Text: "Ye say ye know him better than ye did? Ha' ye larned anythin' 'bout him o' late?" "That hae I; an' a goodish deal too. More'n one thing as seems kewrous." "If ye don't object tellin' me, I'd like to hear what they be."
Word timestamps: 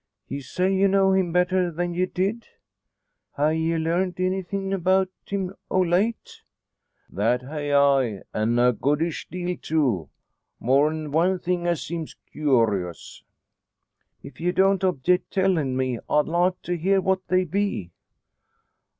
"Ye 0.27 0.41
say 0.41 0.73
ye 0.73 0.87
know 0.87 1.13
him 1.13 1.31
better 1.31 1.69
than 1.69 1.93
ye 1.93 2.07
did? 2.07 2.47
Ha' 3.33 3.49
ye 3.49 3.77
larned 3.77 4.19
anythin' 4.19 4.75
'bout 4.81 5.11
him 5.27 5.53
o' 5.69 5.79
late?" 5.81 6.41
"That 7.07 7.43
hae 7.43 7.71
I; 7.71 8.23
an' 8.33 8.57
a 8.57 8.73
goodish 8.73 9.27
deal 9.29 9.55
too. 9.61 10.09
More'n 10.59 11.11
one 11.11 11.37
thing 11.37 11.67
as 11.67 11.83
seems 11.83 12.15
kewrous." 12.33 13.21
"If 14.23 14.41
ye 14.41 14.51
don't 14.51 14.83
object 14.83 15.33
tellin' 15.33 15.77
me, 15.77 15.99
I'd 16.09 16.25
like 16.25 16.59
to 16.63 16.75
hear 16.77 16.99
what 16.99 17.27
they 17.27 17.43
be." 17.43 17.91